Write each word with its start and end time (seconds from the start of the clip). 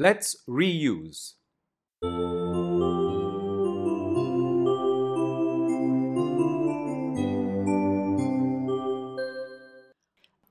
Let's 0.00 0.36
reuse. 0.48 1.32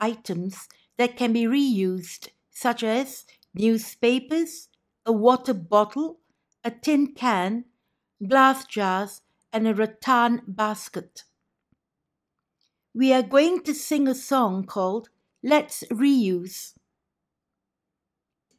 Items 0.02 0.68
that 0.98 1.16
can 1.16 1.32
be 1.32 1.46
reused, 1.46 2.28
such 2.52 2.84
as 2.84 3.24
newspapers, 3.54 4.68
a 5.06 5.14
water 5.14 5.54
bottle, 5.54 6.20
a 6.66 6.70
tin 6.72 7.14
can, 7.14 7.64
glass 8.28 8.66
jars, 8.66 9.22
and 9.54 9.66
a 9.66 9.74
rattan 9.74 10.42
basket. 10.46 11.24
We 12.94 13.14
are 13.14 13.24
going 13.24 13.62
to 13.64 13.74
sing 13.74 14.10
a 14.10 14.14
song 14.14 14.66
called 14.66 15.08
Let's 15.42 15.86
Reuse. 15.90 16.74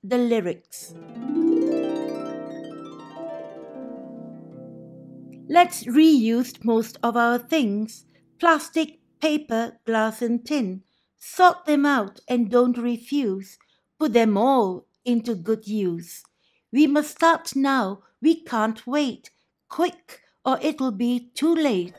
The 0.04 0.16
lyrics. 0.16 0.94
Let's 5.48 5.84
reuse 5.84 6.64
most 6.64 6.98
of 7.02 7.16
our 7.16 7.38
things 7.38 8.06
plastic, 8.38 9.00
paper, 9.20 9.78
glass, 9.84 10.22
and 10.22 10.46
tin. 10.46 10.82
Sort 11.18 11.64
them 11.66 11.84
out 11.84 12.20
and 12.28 12.48
don't 12.48 12.78
refuse. 12.78 13.58
Put 13.98 14.12
them 14.12 14.36
all 14.36 14.86
into 15.04 15.34
good 15.34 15.66
use. 15.66 16.22
We 16.72 16.86
must 16.86 17.10
start 17.10 17.56
now, 17.56 18.02
we 18.22 18.44
can't 18.44 18.86
wait. 18.86 19.30
Quick, 19.68 20.20
or 20.44 20.58
it'll 20.62 20.92
be 20.92 21.30
too 21.34 21.54
late. 21.54 21.94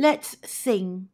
Let's 0.00 0.38
sing. 0.46 1.10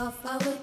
Of 0.00 0.14
our 0.24 0.59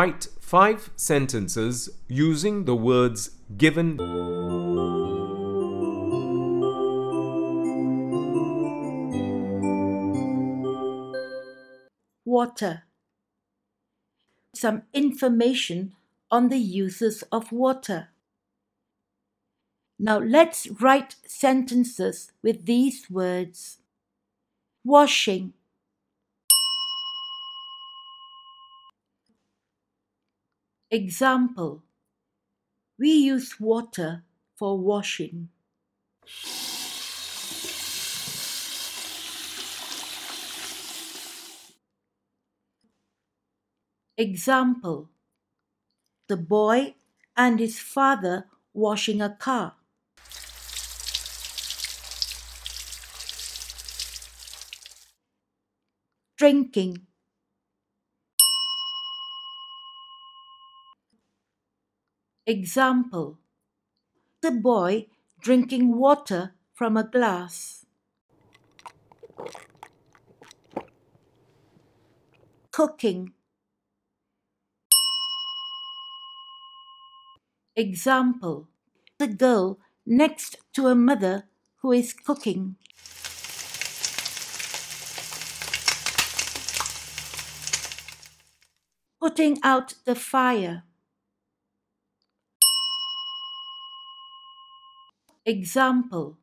Write 0.00 0.28
five 0.40 0.88
sentences 0.96 1.90
using 2.08 2.64
the 2.64 2.74
words 2.74 3.32
given. 3.58 3.98
Water. 12.24 12.84
Some 14.54 14.84
information 14.94 15.92
on 16.30 16.48
the 16.48 16.56
uses 16.56 17.22
of 17.30 17.52
water. 17.52 18.08
Now 19.98 20.18
let's 20.18 20.66
write 20.80 21.16
sentences 21.26 22.32
with 22.42 22.64
these 22.64 23.10
words 23.10 23.80
washing, 24.82 25.52
example. 30.90 31.82
We 32.98 33.10
use 33.14 33.58
water 33.58 34.22
for 34.54 34.78
washing. 34.78 35.48
Example 44.16 45.10
The 46.28 46.38
boy 46.38 46.94
and 47.36 47.60
his 47.60 47.78
father 47.78 48.48
washing 48.72 49.20
a 49.20 49.28
car. 49.36 49.76
Drinking. 56.36 57.06
Example 62.50 63.38
The 64.40 64.50
boy 64.50 65.06
drinking 65.40 65.96
water 65.96 66.54
from 66.74 66.96
a 66.96 67.04
glass. 67.04 67.86
Cooking. 72.72 73.34
Example 77.76 78.66
The 79.18 79.28
girl 79.28 79.78
next 80.04 80.56
to 80.72 80.88
a 80.88 80.96
mother 80.96 81.44
who 81.82 81.92
is 81.92 82.12
cooking. 82.12 82.74
Putting 89.20 89.60
out 89.62 89.94
the 90.04 90.16
fire. 90.16 90.82
Example 95.46 96.36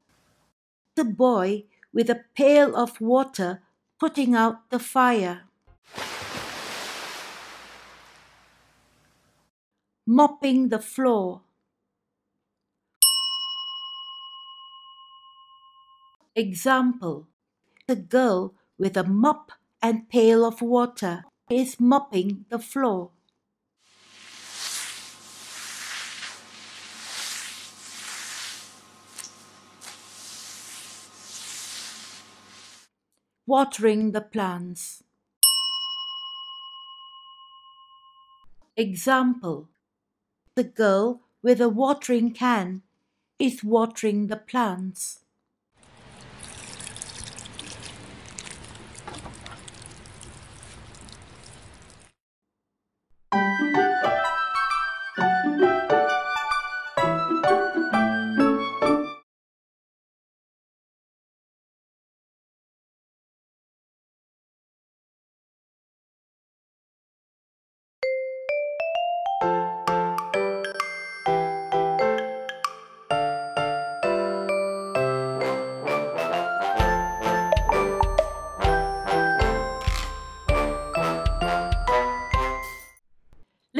The 0.95 1.05
boy 1.05 1.65
with 1.93 2.09
a 2.09 2.23
pail 2.35 2.75
of 2.75 2.99
water 2.99 3.61
putting 3.99 4.33
out 4.33 4.71
the 4.71 4.79
fire. 4.79 5.43
Mopping 10.07 10.69
the 10.69 10.79
floor. 10.79 11.41
Example 16.35 17.27
The 17.85 17.95
girl 17.95 18.55
with 18.79 18.97
a 18.97 19.03
mop 19.03 19.51
and 19.79 20.09
pail 20.09 20.43
of 20.43 20.63
water 20.63 21.23
is 21.51 21.79
mopping 21.79 22.45
the 22.49 22.59
floor. 22.59 23.11
Watering 33.49 34.11
the 34.11 34.19
plants. 34.19 35.03
Example 38.75 39.69
The 40.55 40.65
girl 40.65 41.21
with 41.41 41.61
a 41.61 41.69
watering 41.69 42.33
can 42.33 42.81
is 43.39 43.63
watering 43.63 44.27
the 44.27 44.35
plants. 44.35 45.21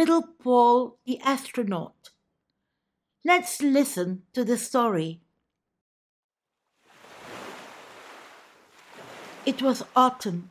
Little 0.08 0.30
Paul 0.42 0.96
the 1.06 1.20
astronaut. 1.20 2.12
Let's 3.26 3.62
listen 3.62 4.24
to 4.32 4.46
the 4.46 4.58
story. 4.58 5.20
It 9.46 9.62
was 9.62 9.84
autumn. 9.98 10.50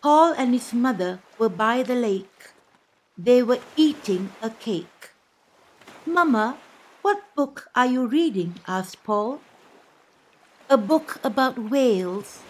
Paul 0.00 0.32
and 0.38 0.54
his 0.54 0.72
mother 0.72 1.18
were 1.40 1.48
by 1.48 1.82
the 1.82 1.96
lake. 1.96 2.52
They 3.18 3.42
were 3.42 3.58
eating 3.74 4.30
a 4.40 4.50
cake. 4.50 5.10
Mama, 6.06 6.56
what 7.02 7.34
book 7.34 7.66
are 7.74 7.86
you 7.86 8.06
reading? 8.06 8.60
asked 8.68 9.02
Paul. 9.02 9.40
A 10.70 10.76
book 10.76 11.18
about 11.24 11.58
whales. 11.58 12.42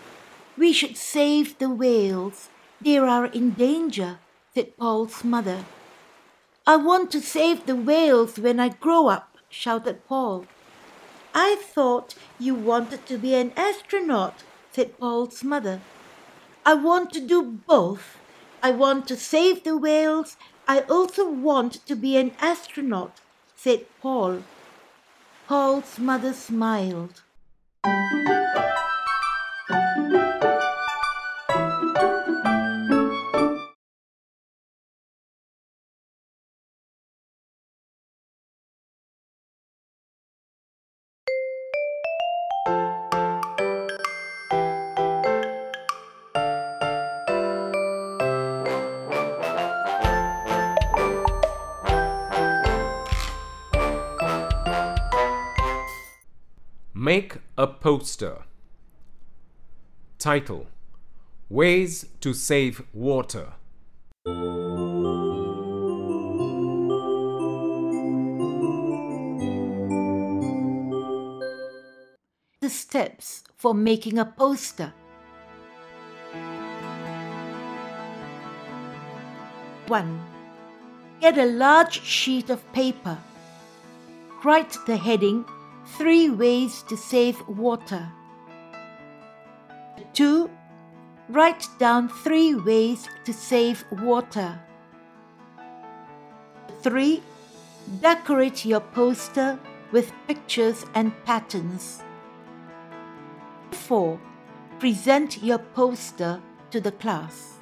We 0.58 0.74
should 0.74 0.98
save 0.98 1.56
the 1.56 1.70
whales. 1.70 2.50
They 2.82 2.98
are 2.98 3.24
in 3.32 3.52
danger, 3.52 4.18
said 4.52 4.76
Paul's 4.76 5.24
mother. 5.24 5.64
I 6.68 6.76
want 6.76 7.10
to 7.12 7.22
save 7.22 7.64
the 7.64 7.74
whales 7.74 8.38
when 8.38 8.60
I 8.60 8.68
grow 8.68 9.08
up, 9.08 9.38
shouted 9.48 10.06
Paul. 10.06 10.44
I 11.34 11.56
thought 11.58 12.14
you 12.38 12.54
wanted 12.54 13.06
to 13.06 13.16
be 13.16 13.34
an 13.34 13.54
astronaut, 13.56 14.42
said 14.72 14.98
Paul's 14.98 15.42
mother. 15.42 15.80
I 16.66 16.74
want 16.74 17.10
to 17.14 17.26
do 17.26 17.42
both. 17.42 18.18
I 18.62 18.72
want 18.72 19.08
to 19.08 19.16
save 19.16 19.64
the 19.64 19.78
whales. 19.78 20.36
I 20.68 20.80
also 20.80 21.26
want 21.26 21.86
to 21.86 21.96
be 21.96 22.18
an 22.18 22.32
astronaut, 22.38 23.16
said 23.56 23.86
Paul. 24.02 24.42
Paul's 25.46 25.98
mother 25.98 26.34
smiled. 26.34 27.22
Make 57.00 57.36
a 57.56 57.68
poster. 57.68 58.42
Title 60.18 60.66
Ways 61.48 62.06
to 62.20 62.34
Save 62.34 62.82
Water. 62.92 63.52
The 72.60 72.68
steps 72.68 73.44
for 73.54 73.72
making 73.74 74.18
a 74.18 74.24
poster. 74.24 74.92
1. 79.86 80.20
Get 81.20 81.38
a 81.38 81.46
large 81.46 82.02
sheet 82.02 82.50
of 82.50 82.72
paper. 82.72 83.16
Write 84.42 84.76
the 84.86 84.96
heading 84.96 85.44
Three 85.96 86.30
Ways 86.30 86.82
to 86.88 86.96
Save 86.96 87.46
Water. 87.48 88.08
2. 90.12 90.50
Write 91.28 91.66
down 91.78 92.08
three 92.08 92.54
ways 92.54 93.08
to 93.24 93.32
save 93.32 93.84
water. 93.90 94.58
3. 96.82 97.22
Decorate 98.00 98.64
your 98.64 98.80
poster 98.80 99.58
with 99.92 100.12
pictures 100.26 100.84
and 100.94 101.12
patterns. 101.24 102.02
4. 103.70 104.20
Present 104.78 105.42
your 105.42 105.58
poster 105.58 106.40
to 106.70 106.80
the 106.80 106.92
class. 106.92 107.57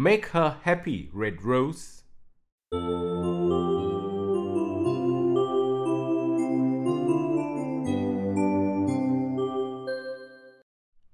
Make 0.00 0.28
her 0.28 0.56
happy, 0.62 1.10
Red 1.12 1.42
Rose. 1.44 2.04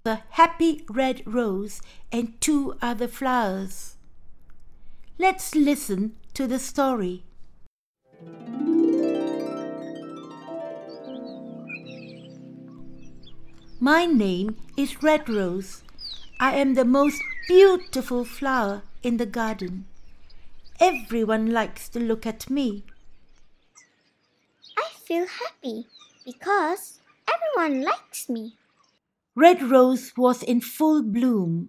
The 0.05 0.21
happy 0.31 0.85
red 0.88 1.25
rose 1.26 1.81
and 2.12 2.40
two 2.40 2.76
other 2.81 3.09
flowers. 3.09 3.97
Let's 5.19 5.57
listen 5.57 6.14
to 6.35 6.47
the 6.47 6.61
story. 6.61 7.25
My 13.81 14.07
name 14.07 14.55
is 14.76 15.02
Red 15.02 15.28
Rose. 15.28 15.83
I 16.38 16.55
am 16.55 16.75
the 16.75 16.85
most 16.85 17.21
beautiful 17.47 18.25
flower 18.25 18.83
in 19.03 19.19
the 19.19 19.26
garden. 19.26 19.87
Everyone 20.81 21.50
likes 21.53 21.88
to 21.91 22.00
look 22.00 22.26
at 22.26 22.50
me. 22.50 22.85
I 24.76 24.88
feel 25.05 25.26
happy 25.26 25.87
because 26.25 26.99
everyone 27.33 27.85
likes 27.85 28.29
me. 28.29 28.55
Red 29.37 29.62
Rose 29.62 30.12
was 30.17 30.43
in 30.43 30.61
full 30.61 31.03
bloom. 31.03 31.69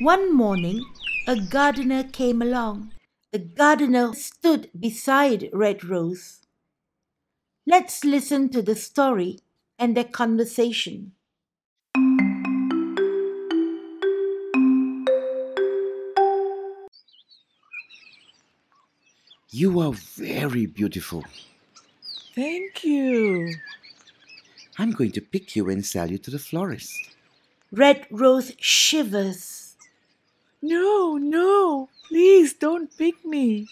One 0.00 0.34
morning, 0.34 0.84
a 1.28 1.36
gardener 1.40 2.02
came 2.02 2.42
along. 2.42 2.92
The 3.30 3.38
gardener 3.38 4.14
stood 4.14 4.70
beside 4.78 5.50
Red 5.52 5.84
Rose. 5.84 6.40
Let's 7.64 8.04
listen 8.04 8.48
to 8.50 8.60
the 8.60 8.74
story 8.74 9.38
and 9.78 9.96
their 9.96 10.04
conversation. 10.04 11.12
You 19.54 19.80
are 19.80 19.92
very 19.92 20.64
beautiful. 20.64 21.24
Thank 22.34 22.84
you. 22.84 23.52
I'm 24.78 24.92
going 24.92 25.12
to 25.12 25.20
pick 25.20 25.54
you 25.54 25.68
and 25.68 25.84
sell 25.84 26.10
you 26.10 26.16
to 26.16 26.30
the 26.30 26.38
florist. 26.38 26.90
Red 27.70 28.06
Rose 28.10 28.54
shivers. 28.58 29.76
No, 30.62 31.18
no, 31.18 31.90
please 32.08 32.54
don't 32.54 32.96
pick 32.96 33.22
me. 33.26 33.68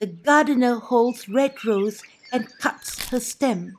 The 0.00 0.08
gardener 0.08 0.80
holds 0.80 1.28
Red 1.28 1.64
Rose 1.64 2.02
and 2.32 2.48
cuts 2.58 3.10
her 3.10 3.20
stem. 3.20 3.76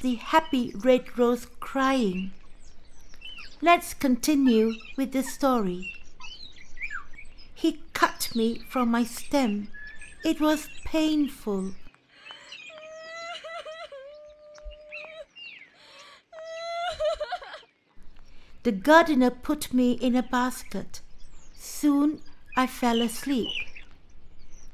The 0.00 0.16
happy 0.16 0.72
Red 0.74 1.16
Rose 1.16 1.46
crying. 1.60 2.32
Let's 3.62 3.92
continue 3.92 4.72
with 4.96 5.12
the 5.12 5.22
story. 5.22 5.92
He 7.54 7.82
cut 7.92 8.30
me 8.34 8.62
from 8.70 8.90
my 8.90 9.04
stem. 9.04 9.68
It 10.24 10.40
was 10.40 10.70
painful. 10.86 11.72
The 18.62 18.72
gardener 18.72 19.30
put 19.30 19.74
me 19.74 19.92
in 19.92 20.16
a 20.16 20.22
basket. 20.22 21.02
Soon 21.54 22.22
I 22.56 22.66
fell 22.66 23.02
asleep. 23.02 23.52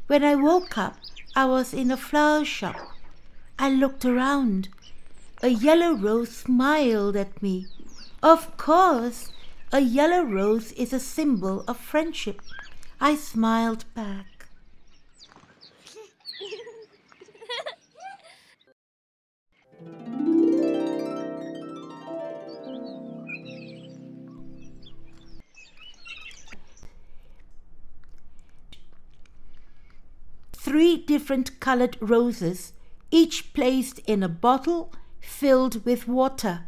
When 0.06 0.22
I 0.22 0.36
woke 0.36 0.78
up, 0.78 0.96
I 1.34 1.46
was 1.46 1.74
in 1.74 1.90
a 1.90 1.96
flower 1.96 2.44
shop. 2.44 2.76
I 3.58 3.68
looked 3.68 4.04
around. 4.04 4.68
A 5.42 5.48
yellow 5.48 5.92
rose 5.92 6.30
smiled 6.30 7.16
at 7.16 7.42
me. 7.42 7.66
Of 8.26 8.56
course, 8.56 9.30
a 9.72 9.78
yellow 9.78 10.20
rose 10.20 10.72
is 10.72 10.92
a 10.92 10.98
symbol 10.98 11.62
of 11.68 11.76
friendship. 11.76 12.42
I 13.00 13.14
smiled 13.14 13.84
back. 13.94 14.48
Three 30.52 30.96
different 30.96 31.60
colored 31.60 31.96
roses, 32.00 32.72
each 33.12 33.54
placed 33.54 34.00
in 34.00 34.24
a 34.24 34.28
bottle 34.28 34.92
filled 35.20 35.84
with 35.84 36.08
water. 36.08 36.64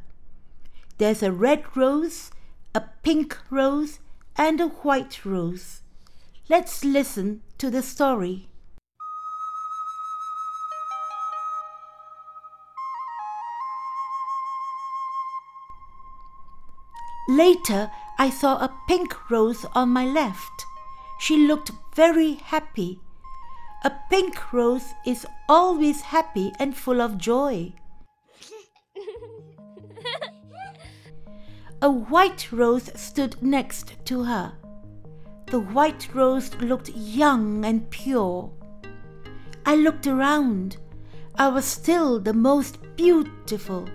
There's 0.99 1.23
a 1.23 1.31
red 1.31 1.76
rose, 1.76 2.33
a 2.75 2.83
pink 3.05 3.38
rose, 3.50 4.00
and 4.37 4.61
a 4.61 4.67
white 4.67 5.25
rose. 5.25 5.83
Let's 6.49 6.85
listen 6.85 7.43
to 7.59 7.71
the 7.71 7.83
story. 7.83 8.49
Later, 17.28 17.93
I 18.19 18.31
saw 18.31 18.57
a 18.57 18.75
pink 18.88 19.31
rose 19.31 19.64
on 19.75 19.90
my 19.90 20.05
left. 20.05 20.67
She 21.21 21.47
looked 21.47 21.71
very 21.95 22.35
happy. 22.35 22.99
A 23.85 23.93
pink 24.11 24.52
rose 24.52 24.95
is 25.07 25.25
always 25.49 26.00
happy 26.00 26.52
and 26.59 26.76
full 26.76 27.00
of 27.00 27.19
joy. 27.19 27.75
A 31.80 31.88
white 31.88 32.50
rose 32.50 32.90
stood 33.00 33.40
next 33.40 34.04
to 34.06 34.25
her. 34.25 34.52
The 35.47 35.61
white 35.61 36.12
rose 36.12 36.52
looked 36.56 36.88
young 36.90 37.64
and 37.64 37.88
pure. 37.88 38.50
I 39.64 39.76
looked 39.76 40.08
around. 40.08 40.78
I 41.37 41.47
was 41.47 41.64
still 41.64 42.18
the 42.18 42.32
most 42.32 42.78
beautiful. 42.97 43.88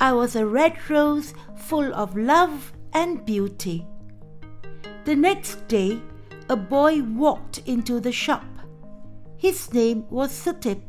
I 0.00 0.14
was 0.14 0.34
a 0.34 0.46
red 0.46 0.78
rose 0.88 1.34
full 1.56 1.92
of 1.92 2.16
love 2.16 2.72
and 2.94 3.22
beauty. 3.26 3.86
The 5.04 5.14
next 5.14 5.68
day, 5.68 6.00
a 6.48 6.56
boy 6.56 7.02
walked 7.02 7.58
into 7.66 8.00
the 8.00 8.12
shop. 8.12 8.46
His 9.36 9.74
name 9.74 10.06
was 10.08 10.32
Sutip. 10.32 10.87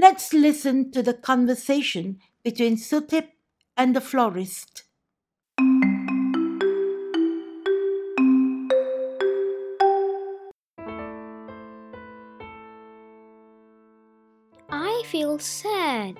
Let's 0.00 0.32
listen 0.32 0.90
to 0.92 1.02
the 1.02 1.12
conversation 1.12 2.20
between 2.42 2.76
Sutip 2.78 3.36
and 3.76 3.94
the 3.94 4.00
florist. 4.00 4.84
I 14.70 15.02
feel 15.04 15.38
sad. 15.38 16.16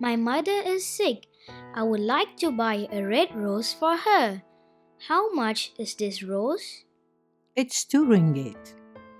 My 0.00 0.16
mother 0.16 0.62
is 0.64 0.86
sick. 0.86 1.26
I 1.74 1.82
would 1.82 2.00
like 2.00 2.38
to 2.38 2.50
buy 2.50 2.88
a 2.90 3.02
red 3.02 3.36
rose 3.36 3.74
for 3.74 3.94
her. 3.94 4.40
How 5.06 5.30
much 5.34 5.72
is 5.78 5.94
this 5.96 6.22
rose? 6.22 6.84
It's 7.56 7.84
two 7.84 8.06
ringgit. 8.06 8.72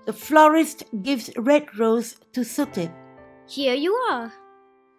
The 0.07 0.13
florist 0.13 0.83
gives 1.03 1.29
red 1.37 1.77
rose 1.77 2.15
to 2.31 2.39
Sutip. 2.41 3.02
Here 3.47 3.75
you 3.75 3.93
are. 4.09 4.31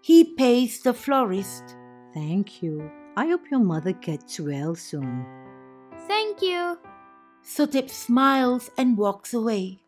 He 0.01 0.35
pays 0.35 0.81
the 0.81 0.93
florist. 0.93 1.77
Thank 2.13 2.63
you. 2.63 2.91
I 3.17 3.27
hope 3.29 3.51
your 3.51 3.61
mother 3.61 3.93
gets 3.93 4.39
well 4.39 4.75
soon. 4.75 5.25
Thank 6.07 6.43
you. 6.43 6.79
Sutip 7.43 7.89
smiles 7.89 8.71
and 8.77 8.99
walks 8.99 9.35
away. 9.35 9.81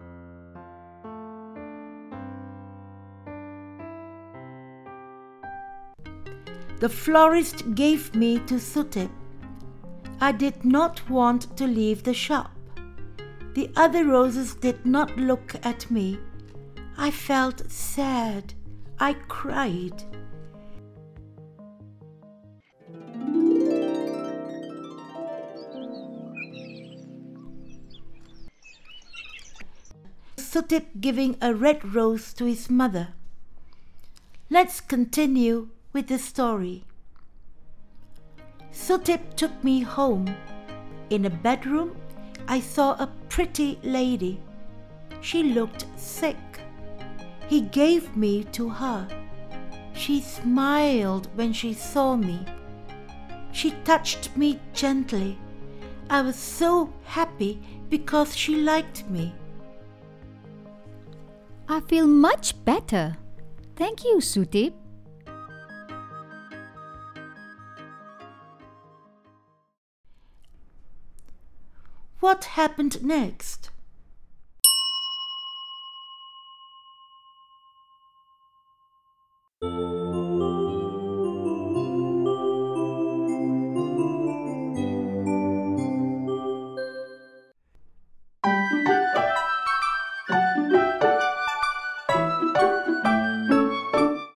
The 6.80 6.88
florist 6.88 7.74
gave 7.74 8.14
me 8.14 8.38
to 8.40 8.54
Sutip. 8.54 9.10
I 10.20 10.32
did 10.32 10.64
not 10.64 11.08
want 11.08 11.56
to 11.56 11.66
leave 11.66 12.02
the 12.02 12.14
shop. 12.14 12.50
The 13.54 13.70
other 13.76 14.04
roses 14.04 14.54
did 14.54 14.84
not 14.84 15.16
look 15.16 15.54
at 15.62 15.90
me. 15.90 16.18
I 16.98 17.10
felt 17.10 17.70
sad. 17.70 18.54
I 18.98 19.12
cried. 19.28 20.02
Sutip 30.38 30.86
giving 31.00 31.36
a 31.42 31.54
red 31.54 31.94
rose 31.94 32.32
to 32.32 32.46
his 32.46 32.70
mother. 32.70 33.08
Let's 34.48 34.80
continue 34.80 35.68
with 35.92 36.06
the 36.06 36.18
story. 36.18 36.84
Sutip 38.72 39.34
took 39.34 39.62
me 39.62 39.80
home. 39.80 40.34
In 41.10 41.26
a 41.26 41.30
bedroom, 41.30 41.94
I 42.48 42.60
saw 42.60 42.92
a 42.92 43.12
pretty 43.28 43.78
lady. 43.82 44.40
She 45.20 45.42
looked 45.42 45.84
sick. 45.96 46.36
He 47.48 47.60
gave 47.60 48.16
me 48.16 48.44
to 48.52 48.68
her. 48.68 49.08
She 49.94 50.20
smiled 50.20 51.28
when 51.36 51.52
she 51.52 51.72
saw 51.72 52.16
me. 52.16 52.44
She 53.52 53.70
touched 53.84 54.36
me 54.36 54.60
gently. 54.74 55.38
I 56.10 56.22
was 56.22 56.36
so 56.36 56.92
happy 57.04 57.60
because 57.88 58.36
she 58.36 58.56
liked 58.56 59.08
me. 59.08 59.34
I 61.68 61.80
feel 61.80 62.06
much 62.06 62.64
better. 62.64 63.16
Thank 63.76 64.04
you, 64.04 64.18
Sutip. 64.18 64.72
What 72.20 72.44
happened 72.44 73.04
next? 73.04 73.70